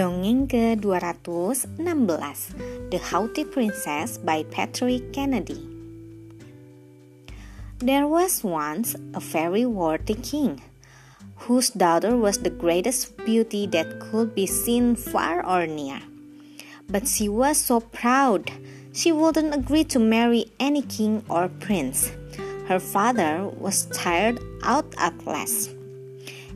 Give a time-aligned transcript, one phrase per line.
[0.00, 1.76] Dongeng ke-216
[2.88, 5.60] The Haughty Princess by Patrick Kennedy
[7.84, 10.64] There was once a very worthy king
[11.44, 16.00] whose daughter was the greatest beauty that could be seen far or near.
[16.88, 18.48] But she was so proud
[18.96, 22.08] she wouldn't agree to marry any king or prince.
[22.72, 25.76] Her father was tired out at last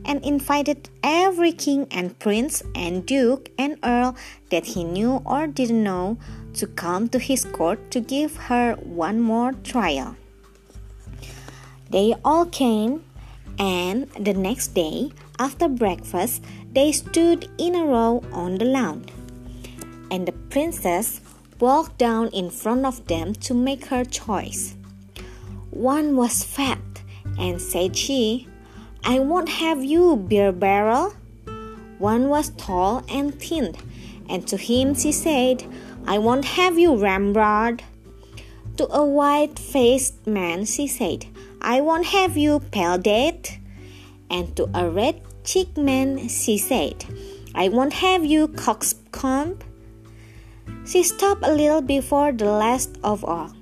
[0.05, 4.15] and invited every king and prince and duke and earl
[4.49, 6.17] that he knew or didn't know
[6.53, 10.15] to come to his court to give her one more trial.
[11.89, 13.03] They all came,
[13.59, 19.05] and the next day, after breakfast, they stood in a row on the lawn.
[20.11, 21.21] And the princess
[21.59, 24.75] walked down in front of them to make her choice.
[25.71, 26.79] One was fat,
[27.37, 28.47] and said she,
[29.07, 31.13] I won't have you, beer barrel.
[31.99, 33.75] One was tall and thin,
[34.27, 35.63] and to him she said,
[36.07, 37.83] I won't have you, ramrod.
[38.77, 41.27] To a white faced man she said,
[41.61, 42.99] I won't have you, pale.
[44.31, 47.05] And to a red cheeked man she said,
[47.53, 49.59] I won't have you, coxcomb.
[50.83, 53.53] She stopped a little before the last of all,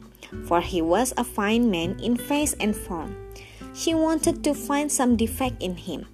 [0.48, 3.23] for he was a fine man in face and form.
[3.74, 6.06] She wanted to find some defect in him,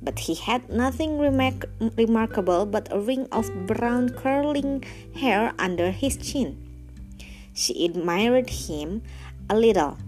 [0.00, 6.16] but he had nothing remark- remarkable but a ring of brown curling hair under his
[6.16, 6.56] chin.
[7.52, 9.02] She admired him
[9.50, 9.98] a little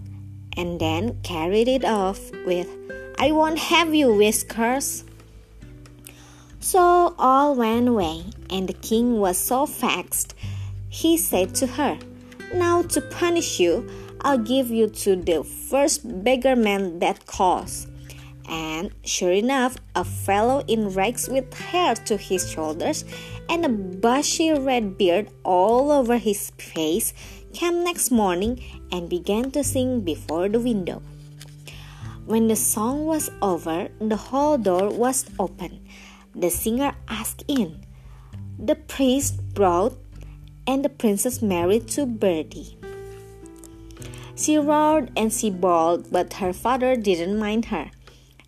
[0.55, 2.67] and then carried it off with,
[3.19, 5.03] I won't have you, whiskers.
[6.59, 10.35] So all went away, and the king was so vexed.
[10.89, 11.97] He said to her,
[12.53, 13.89] Now to punish you,
[14.23, 17.87] I'll give you to the first beggar man that calls.
[18.47, 23.03] And sure enough, a fellow in rags with hair to his shoulders
[23.49, 27.13] and a bushy red beard all over his face
[27.53, 28.61] came next morning
[28.91, 31.01] and began to sing before the window.
[32.25, 35.81] When the song was over, the hall door was open.
[36.35, 37.83] The singer asked in.
[38.59, 39.97] The priest brought
[40.67, 42.77] and the princess married to Beardy.
[44.41, 47.91] She roared and she bawled, but her father didn't mind her.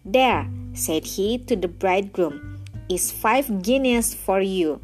[0.03, 4.81] There, said he to the bridegroom, is five guineas for you.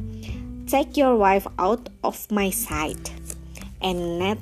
[0.67, 3.09] Take your wife out of my sight,
[3.81, 4.37] and, net,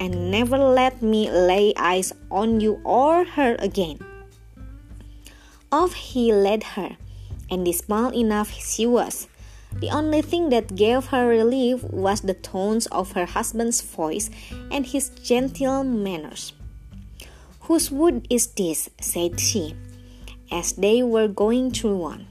[0.00, 4.00] and never let me lay eyes on you or her again.
[5.70, 6.96] Off he led her,
[7.48, 9.29] and small enough she was.
[9.78, 14.28] The only thing that gave her relief was the tones of her husband's voice
[14.70, 16.52] and his gentle manners.
[17.70, 18.90] Whose wood is this?
[19.00, 19.76] said she,
[20.50, 22.26] as they were going through one.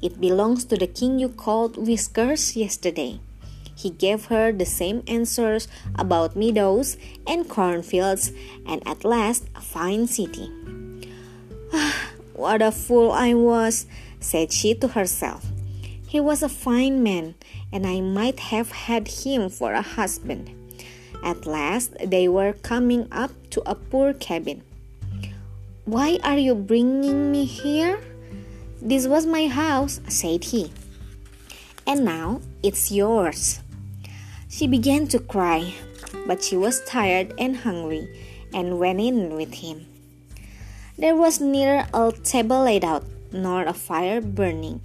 [0.00, 3.20] It belongs to the king you called Whiskers yesterday.
[3.74, 6.96] He gave her the same answers about meadows
[7.26, 8.32] and cornfields
[8.66, 10.50] and at last a fine city.
[11.72, 13.86] Ah, what a fool I was,
[14.20, 15.51] said she to herself.
[16.12, 17.36] He was a fine man,
[17.72, 20.52] and I might have had him for a husband.
[21.24, 24.60] At last, they were coming up to a poor cabin.
[25.86, 27.98] Why are you bringing me here?
[28.82, 30.70] This was my house, said he.
[31.86, 33.60] And now it's yours.
[34.50, 35.72] She began to cry,
[36.26, 38.04] but she was tired and hungry
[38.52, 39.86] and went in with him.
[40.98, 44.82] There was neither a table laid out nor a fire burning,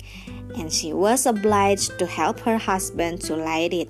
[0.57, 3.89] and she was obliged to help her husband to light it,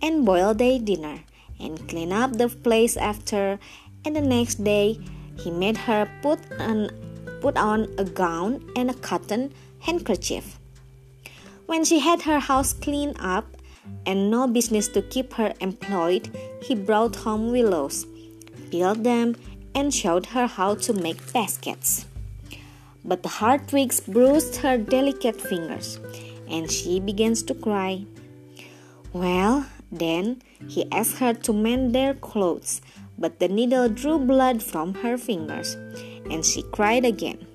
[0.00, 1.20] and boil their dinner,
[1.60, 3.58] and clean up the place after,
[4.04, 4.98] and the next day
[5.38, 6.88] he made her put on,
[7.40, 10.58] put on a gown and a cotton handkerchief.
[11.66, 13.44] When she had her house cleaned up
[14.06, 16.30] and no business to keep her employed,
[16.62, 18.06] he brought home willows,
[18.70, 19.36] peeled them,
[19.74, 22.05] and showed her how to make baskets
[23.06, 25.98] but the hard twigs bruised her delicate fingers,
[26.48, 28.04] and she begins to cry.
[29.12, 32.82] Well, then he asked her to mend their clothes,
[33.16, 35.74] but the needle drew blood from her fingers,
[36.30, 37.46] and she cried again.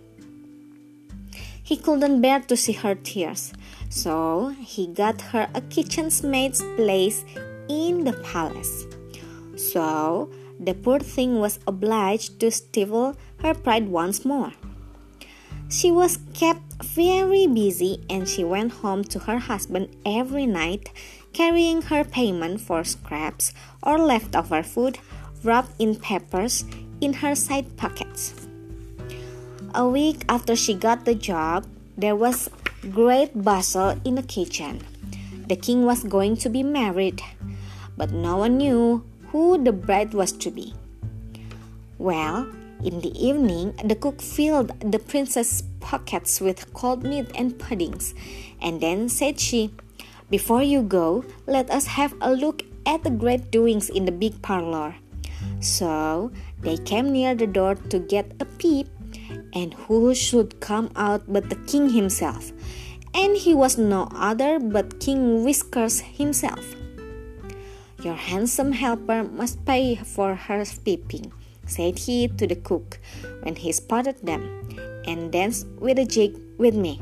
[1.62, 3.54] He couldn't bear to see her tears,
[3.90, 7.24] so he got her a kitchenmaid's place
[7.70, 8.86] in the palace.
[9.56, 14.52] So the poor thing was obliged to stifle her pride once more.
[15.72, 20.92] She was kept very busy and she went home to her husband every night
[21.32, 25.00] carrying her payment for scraps or leftover food
[25.46, 26.66] wrapped in papers
[27.00, 28.36] in her side pockets.
[29.74, 31.66] A week after she got the job,
[31.98, 32.50] there was
[32.92, 34.84] great bustle in the kitchen.
[35.48, 37.22] The king was going to be married,
[37.96, 40.74] but no one knew who the bride was to be.
[41.98, 42.52] Well,
[42.84, 48.14] in the evening, the cook filled the princess's pockets with cold meat and puddings,
[48.62, 49.72] and then said she,
[50.30, 54.42] Before you go, let us have a look at the great doings in the big
[54.42, 54.96] parlor.
[55.60, 56.32] So
[56.62, 58.88] they came near the door to get a peep,
[59.54, 62.52] and who should come out but the king himself?
[63.14, 66.76] And he was no other but King Whiskers himself.
[68.02, 71.32] Your handsome helper must pay for her peeping,
[71.72, 73.00] said he to the cook
[73.44, 74.44] when he spotted them,
[75.06, 77.00] and dance with a jig with me.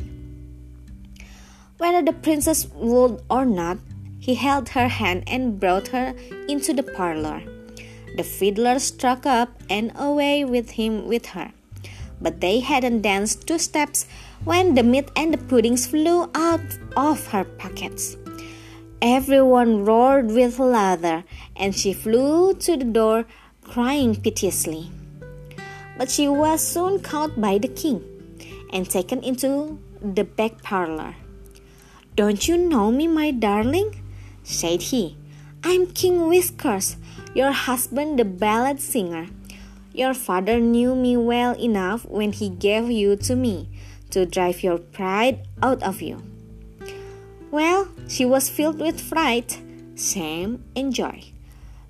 [1.77, 3.77] Whether the princess would or not,
[4.19, 6.13] he held her hand and brought her
[6.48, 7.42] into the parlor.
[8.18, 11.51] The fiddler struck up and away with him with her.
[12.21, 14.06] But they hadn't danced two steps
[14.44, 16.68] when the meat and the puddings flew out
[16.98, 18.18] of her pockets.
[19.01, 21.24] Everyone roared with laughter,
[21.56, 23.25] and she flew to the door
[23.69, 24.89] crying piteously.
[25.98, 28.01] But she was soon caught by the king
[28.74, 31.16] and taken into the back parlor.
[32.16, 34.01] Don't you know me, my darling?
[34.44, 35.18] said he.
[35.63, 36.98] I'm King Whiskers,
[37.33, 39.27] your husband, the ballad singer.
[39.94, 43.69] Your father knew me well enough when he gave you to me
[44.12, 46.24] to drive your pride out of you.
[47.51, 49.60] Well, she was filled with fright,
[49.95, 51.33] shame, and joy.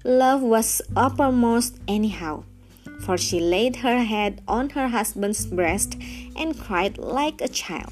[0.06, 2.44] Love was uppermost anyhow,
[3.02, 5.98] for she laid her head on her husband's breast
[6.38, 7.92] and cried like a child.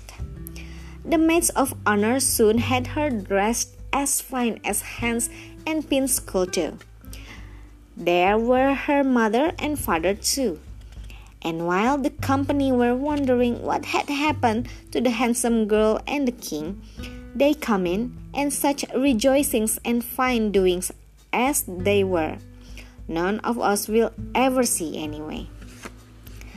[1.03, 5.29] The maids of honor soon had her dressed as fine as hands
[5.65, 6.77] and Pins could do.
[7.97, 10.59] There were her mother and father too.
[11.41, 16.31] And while the company were wondering what had happened to the handsome girl and the
[16.31, 16.81] king,
[17.35, 20.91] they come in and such rejoicings and fine doings
[21.37, 22.41] as they were.
[23.05, 25.45] None of us will ever see anyway.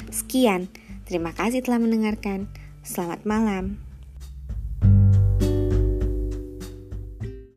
[0.08, 0.72] Sekian,
[1.04, 2.48] terima kasih telah mendengarkan.
[2.80, 3.89] Selamat malam.